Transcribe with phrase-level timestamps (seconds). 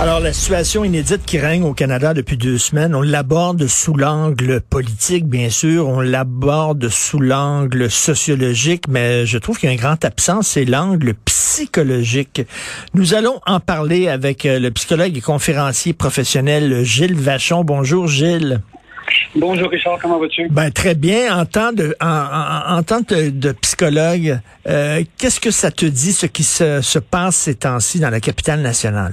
[0.00, 4.62] Alors, la situation inédite qui règne au Canada depuis deux semaines, on l'aborde sous l'angle
[4.62, 9.78] politique, bien sûr, on l'aborde sous l'angle sociologique, mais je trouve qu'il y a un
[9.78, 12.40] grand absent, c'est l'angle psychologique.
[12.94, 17.62] Nous allons en parler avec euh, le psychologue et conférencier professionnel Gilles Vachon.
[17.62, 18.62] Bonjour, Gilles.
[19.36, 20.48] Bonjour Richard, comment vas-tu?
[20.48, 21.36] Ben très bien.
[21.38, 25.84] En tant de, en, en, en tant de, de psychologue, euh, qu'est-ce que ça te
[25.84, 29.12] dit ce qui se, se passe ces temps-ci dans la capitale nationale?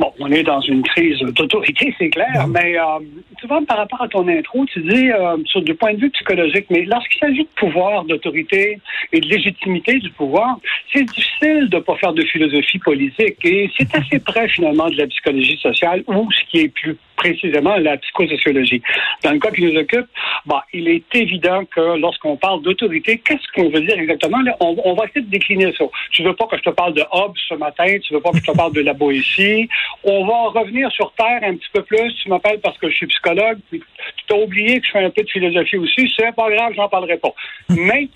[0.00, 3.00] Bon, on est dans une crise d'autorité, c'est clair, mais euh,
[3.38, 6.08] tu vois, par rapport à ton intro, tu dis, euh, sur du point de vue
[6.08, 8.78] psychologique, mais lorsqu'il s'agit de pouvoir, d'autorité
[9.12, 10.58] et de légitimité du pouvoir,
[10.90, 13.36] c'est difficile de ne pas faire de philosophie politique.
[13.44, 17.76] Et c'est assez près finalement de la psychologie sociale ou ce qui est plus précisément
[17.76, 18.82] la psychosociologie.
[19.22, 20.06] Dans le cas qui nous occupe,
[20.46, 24.38] bah, il est évident que lorsqu'on parle d'autorité, qu'est-ce qu'on veut dire exactement?
[24.60, 25.84] on, va essayer de décliner ça.
[26.12, 28.38] Tu veux pas que je te parle de Hobbes ce matin, tu veux pas que
[28.38, 29.68] je te parle de la Boétie?
[30.02, 32.14] On va revenir sur Terre un petit peu plus.
[32.22, 33.82] Tu m'appelles parce que je suis psychologue, tu
[34.30, 36.10] as oublié que je fais un peu de philosophie aussi.
[36.16, 37.34] C'est pas grave, j'en parlerai pas.
[37.68, 38.08] Mais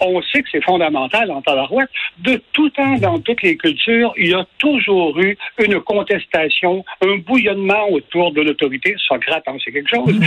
[0.00, 1.90] on sait que c'est fondamental en Tabarouette.
[2.18, 7.16] De tout temps, dans toutes les cultures, il y a toujours eu une contestation, un
[7.18, 8.94] bouillonnement autour de l'autorité.
[8.98, 10.20] Socrate en sait quelque chose.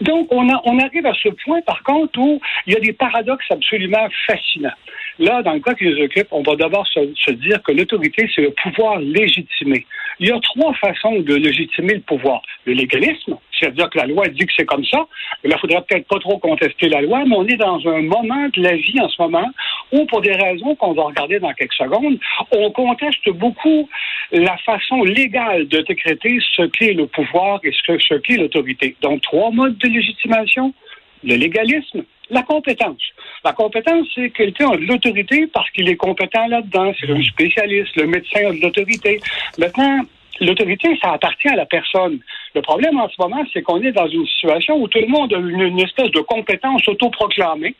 [0.00, 2.92] Donc, on, a, on arrive à ce point, par contre, où il y a des
[2.92, 4.74] paradoxes absolument fascinants.
[5.18, 8.42] Là, dans le cas qui nous occupe, on va d'abord se, dire que l'autorité, c'est
[8.42, 9.86] le pouvoir légitimé.
[10.18, 12.42] Il y a trois façons de légitimer le pouvoir.
[12.64, 14.98] Le légalisme, c'est-à-dire que la loi dit que c'est comme ça.
[15.44, 18.48] Là, il faudrait peut-être pas trop contester la loi, mais on est dans un moment
[18.52, 19.48] de la vie en ce moment
[19.92, 22.18] où, pour des raisons qu'on va regarder dans quelques secondes,
[22.50, 23.88] on conteste beaucoup
[24.32, 28.96] la façon légale de décréter ce qu'est le pouvoir et ce, ce qu'est l'autorité.
[29.00, 30.74] Donc, trois modes de légitimation.
[31.22, 33.02] Le légalisme, la compétence.
[33.44, 36.92] La compétence, c'est quelqu'un a de l'autorité parce qu'il est compétent là-dedans.
[36.98, 37.96] C'est un spécialiste.
[37.96, 39.20] Le médecin a de l'autorité.
[39.58, 40.00] Maintenant,
[40.40, 42.18] l'autorité, ça appartient à la personne.
[42.54, 45.32] Le problème en ce moment, c'est qu'on est dans une situation où tout le monde
[45.34, 47.74] a une, une espèce de compétence autoproclamée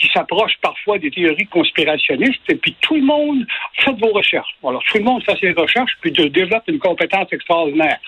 [0.00, 3.46] qui s'approche parfois des théories conspirationnistes, et puis tout le monde
[3.76, 4.56] fait vos recherches.
[4.64, 7.98] Alors, tout le monde fait ses recherches, puis de, développe une compétence extraordinaire.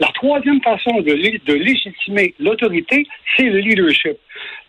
[0.00, 4.16] La troisième façon de, de légitimer l'autorité, c'est le leadership.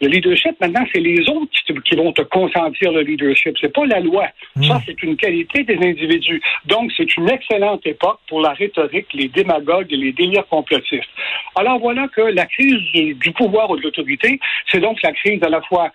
[0.02, 3.56] Le leadership, maintenant, c'est les autres qui, qui, vont te consentir le leadership.
[3.62, 4.28] C'est pas la loi.
[4.56, 4.64] Mmh.
[4.66, 6.42] Ça, c'est une qualité des individus.
[6.66, 11.10] Donc, c'est une excellente époque pour la rhétorique, les démagogues et les délires complotistes.
[11.56, 14.40] Alors, voilà que la crise du, du pouvoir ou de l'autorité,
[14.70, 15.92] c'est donc la crise à la fois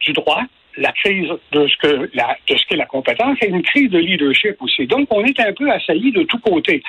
[0.00, 0.42] du droit,
[0.76, 4.56] la crise de ce que de ce qu'est la compétence et une crise de leadership
[4.60, 4.86] aussi.
[4.86, 6.82] Donc, on est un peu assailli de tous côtés.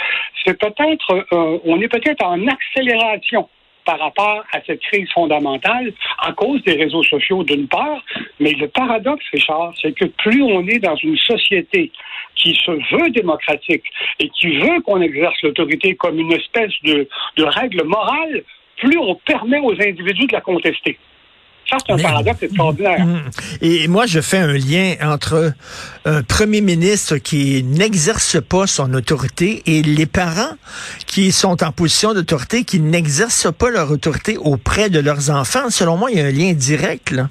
[0.46, 3.50] C'est peut-être, euh, on est peut-être en accélération
[3.86, 8.04] par rapport à cette crise fondamentale à cause des réseaux sociaux d'une part,
[8.40, 11.92] mais le paradoxe, Richard, c'est que plus on est dans une société
[12.36, 13.84] qui se veut démocratique
[14.20, 17.08] et qui veut qu'on exerce l'autorité comme une espèce de,
[17.38, 18.44] de règle morale,
[18.78, 20.98] plus on permet aux individus de la contester.
[21.70, 23.08] Ça, c'est un Mais, paradoxe extraordinaire.
[23.62, 25.54] Et moi, je fais un lien entre
[26.06, 30.56] un premier ministre qui n'exerce pas son autorité et les parents
[31.08, 35.70] qui sont en position d'autorité, qui n'exercent pas leur autorité auprès de leurs enfants.
[35.70, 37.30] Selon moi, il y a un lien direct, là.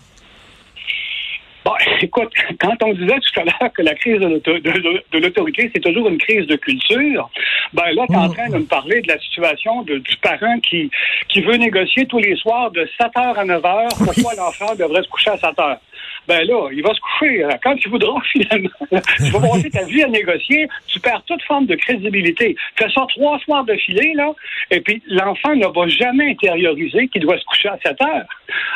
[2.03, 6.19] Écoute, quand on disait tout à l'heure que la crise de l'autorité, c'est toujours une
[6.19, 7.31] crise de culture,
[7.73, 10.59] ben là, tu es en train de me parler de la situation de, du parent
[10.61, 10.91] qui,
[11.29, 15.03] qui veut négocier tous les soirs de 7 h à 9 h pourquoi l'enfant devrait
[15.03, 15.79] se coucher à 7 h
[16.29, 18.71] ben là, il va se coucher quand il voudra finalement.
[18.91, 22.57] tu vas passer ta vie à négocier, tu perds toute forme de crédibilité.
[22.77, 24.33] Fais ça trois soirs de filet, là,
[24.71, 28.27] et puis l'enfant ne va jamais intérioriser qu'il doit se coucher à 7 heures.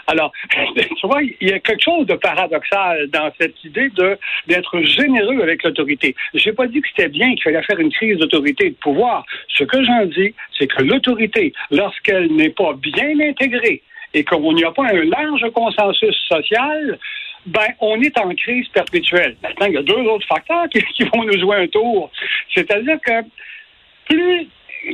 [0.06, 0.32] Alors,
[0.76, 3.90] tu vois, il y a quelque chose de paradoxal dans cette idée
[4.46, 6.14] d'être généreux avec l'autorité.
[6.34, 9.24] J'ai pas dit que c'était bien qu'il fallait faire une crise d'autorité et de pouvoir.
[9.48, 13.82] Ce que j'en dis, c'est que l'autorité, lorsqu'elle n'est pas bien intégrée,
[14.14, 16.98] et qu'on n'y a pas un large consensus social,
[17.46, 19.36] ben, on est en crise perpétuelle.
[19.42, 22.10] Maintenant, il y a deux autres facteurs qui, qui vont nous jouer un tour.
[22.54, 23.22] C'est-à-dire que
[24.08, 24.48] plus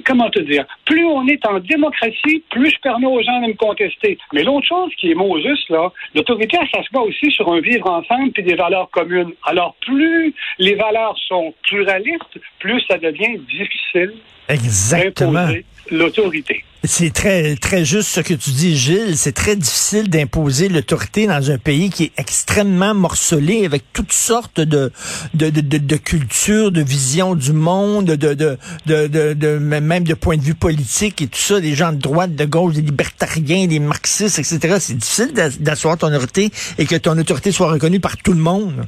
[0.05, 3.55] comment te dire, plus on est en démocratie, plus je permets aux gens de me
[3.55, 4.19] contester.
[4.33, 7.89] Mais l'autre chose qui est Moses, là, l'autorité, ça se voit aussi sur un vivre
[7.89, 9.33] ensemble puis des valeurs communes.
[9.45, 14.15] Alors, plus les valeurs sont pluralistes, plus ça devient difficile
[14.49, 15.49] Exactement.
[15.91, 16.65] l'autorité.
[16.85, 19.19] C'est très très juste ce que tu dis, Gilles.
[19.19, 24.61] C'est très difficile d'imposer l'autorité dans un pays qui est extrêmement morcelé avec toutes sortes
[24.61, 24.91] de
[25.35, 28.57] de, de, de, cultures, de visions du monde, de, de,
[28.87, 32.35] de, de, même de point de vue politique et tout ça, des gens de droite,
[32.35, 34.77] de gauche, des libertariens, des marxistes, etc.
[34.81, 36.49] C'est difficile d'asseoir ton autorité
[36.79, 38.87] et que ton autorité soit reconnue par tout le monde.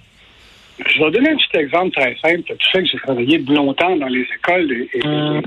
[0.79, 2.43] Je vais donner un petit exemple très simple.
[2.47, 5.41] Tu sais que j'ai travaillé longtemps dans les écoles et, et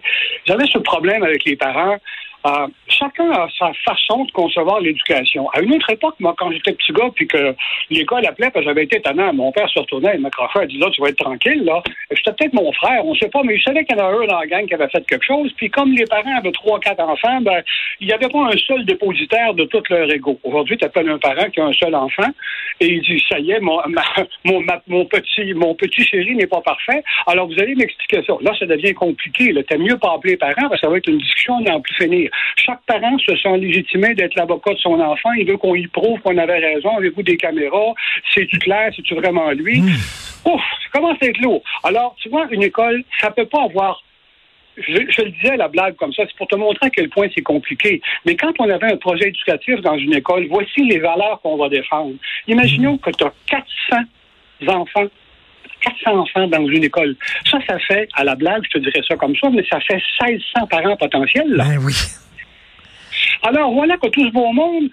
[0.45, 1.97] j'avais ce problème avec les parents
[2.45, 5.49] euh, chacun a sa façon de concevoir l'éducation.
[5.49, 7.55] À une autre époque, moi, quand j'étais petit gars, puis que
[7.89, 10.77] l'école appelait, parce que j'avais été étonnant, mon père se retournait, il m'accrochait, il dit
[10.77, 11.81] là, tu vas être tranquille, là.
[12.11, 14.09] C'était peut-être mon frère, on ne sait pas, mais je savais qu'il y en a
[14.09, 15.51] un dans la gang qui avait fait quelque chose.
[15.57, 17.61] Puis comme les parents avaient trois, quatre enfants, ben,
[17.99, 20.39] il n'y avait pas un seul dépositaire de tout leur ego.
[20.43, 22.29] Aujourd'hui, tu appelles un parent qui a un seul enfant
[22.79, 23.59] et il dit ça y est,
[24.45, 27.03] mon, petit mon petit chéri n'est pas parfait.
[27.27, 28.33] Alors vous allez m'expliquer ça.
[28.41, 29.53] Là, ça devient compliqué.
[29.67, 31.95] T'as mieux pas appeler les parents parce que ça va être une discussion n'en plus
[31.95, 32.29] finir.
[32.57, 35.31] Chaque parent se sent légitimé d'être l'avocat de son enfant.
[35.33, 36.97] Il veut qu'on y prouve qu'on avait raison.
[36.97, 37.93] Avez-vous des caméras?
[38.33, 38.91] C'est-tu clair?
[38.95, 39.81] C'est-tu vraiment lui?
[39.81, 39.95] Hmm.
[40.45, 41.63] Ouf, ça commence à être lourd.
[41.83, 44.01] Alors, tu vois, une école, ça peut pas avoir
[44.77, 47.27] je, le disais à la blague comme ça, c'est pour te montrer à quel point
[47.33, 48.01] c'est compliqué.
[48.25, 51.69] Mais quand on avait un projet éducatif dans une école, voici les valeurs qu'on va
[51.69, 52.15] défendre.
[52.47, 54.01] Imaginons que tu as 400
[54.67, 55.07] enfants
[55.81, 57.15] 400 enfants dans une école.
[57.49, 60.01] Ça, ça fait, à la blague, je te dirais ça comme ça, mais ça fait
[60.21, 61.49] 1600 parents potentiels.
[61.49, 61.65] Là.
[61.65, 61.93] Ben oui.
[63.47, 64.89] Alors voilà que tout ce beau monde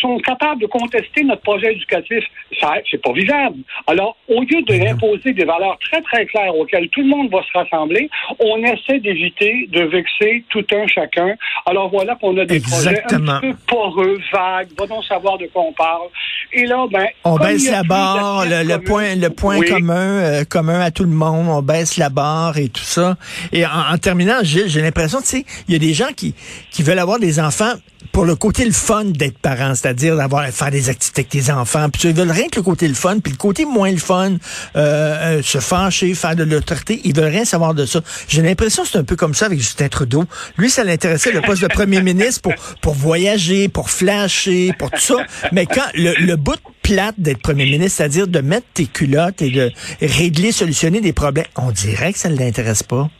[0.00, 2.24] sont capables de contester notre projet éducatif.
[2.60, 3.58] Ça, c'est pas vivable.
[3.86, 7.42] Alors, au lieu de imposer des valeurs très, très claires auxquelles tout le monde va
[7.42, 8.08] se rassembler,
[8.38, 11.34] on essaie d'éviter de vexer tout un chacun.
[11.66, 15.62] Alors voilà qu'on a des projets un peu poreux, vagues, va donc savoir de quoi
[15.62, 16.08] on parle.
[16.52, 20.90] Et là, ben, on baisse la barre, le, point, le point commun, euh, commun à
[20.90, 23.16] tout le monde, on baisse la barre et tout ça.
[23.52, 26.34] Et en, terminant, Gilles, j'ai l'impression, tu sais, il y a des gens qui,
[26.70, 27.65] qui veulent avoir des enfants
[28.12, 31.88] pour le côté le fun d'être parent, c'est-à-dire d'avoir faire des activités avec tes enfants.
[31.90, 34.32] Puis ils veulent rien que le côté le fun, puis le côté moins le fun,
[34.32, 34.38] euh,
[34.76, 38.00] euh, se fâcher, faire de l'autorité, ils veulent rien savoir de ça.
[38.28, 40.24] J'ai l'impression que c'est un peu comme ça avec Justin Trudeau.
[40.56, 45.00] Lui, ça l'intéressait le poste de premier ministre pour pour voyager, pour flasher, pour tout
[45.00, 45.16] ça.
[45.52, 49.50] Mais quand le, le bout plate d'être premier ministre, c'est-à-dire de mettre tes culottes et
[49.50, 53.10] de régler, solutionner des problèmes, on dirait que ça ne l'intéresse pas.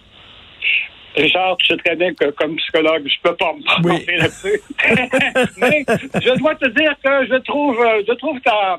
[1.16, 4.60] Richard, tu sais très bien que comme psychologue, je peux pas me prononcer là-dessus.
[5.56, 5.84] Mais
[6.14, 8.78] je dois te dire que je trouve, euh, je trouve ta,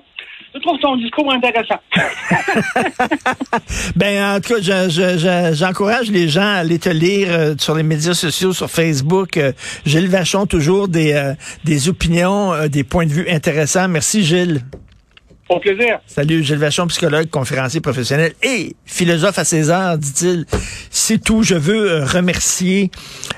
[0.53, 1.79] je trouve ton discours intéressant.
[3.95, 8.13] ben, en tout cas, j'encourage les gens à aller te lire euh, sur les médias
[8.13, 9.37] sociaux, sur Facebook.
[9.37, 9.51] Euh,
[9.85, 13.87] Gilles Vachon, toujours des, des opinions, des points de vue intéressants.
[13.87, 14.61] Merci, Gilles.
[15.49, 15.99] Au plaisir.
[16.07, 20.45] Salut, Gilles Vachon, psychologue, conférencier professionnel et philosophe à César, dit-il.
[20.89, 21.41] C'est tout.
[21.41, 22.91] Je veux euh, remercier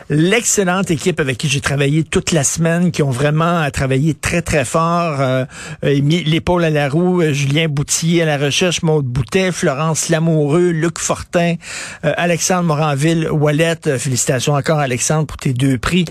[0.09, 4.41] l'excellente équipe avec qui j'ai travaillé toute la semaine, qui ont vraiment euh, travaillé très,
[4.41, 5.45] très fort, euh,
[5.83, 10.98] mis l'épaule à la roue, Julien Boutier à la recherche, Maude Boutet, Florence Lamoureux, Luc
[10.98, 11.55] Fortin,
[12.01, 13.98] Alexandre Moranville, Wallet.
[14.00, 16.05] félicitations encore, Alexandre, pour tes deux prix.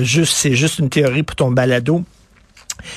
[0.00, 2.02] juste, c'est juste une théorie pour ton balado.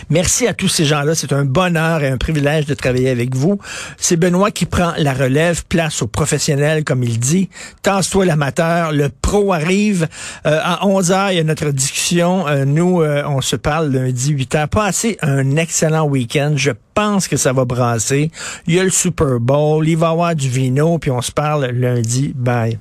[0.09, 1.15] Merci à tous ces gens-là.
[1.15, 3.59] C'est un bonheur et un privilège de travailler avec vous.
[3.97, 7.49] C'est Benoît qui prend la relève, place aux professionnels, comme il dit.
[7.81, 10.07] Tasse-toi l'amateur, le pro arrive.
[10.45, 12.47] Euh, à 11 h il y a notre discussion.
[12.47, 16.53] Euh, nous, euh, on se parle lundi 8 h Passez un excellent week-end.
[16.55, 18.31] Je pense que ça va brasser.
[18.67, 21.65] Il y a le Super Bowl, il va avoir du vino, puis on se parle
[21.67, 22.33] lundi.
[22.35, 22.77] Bye.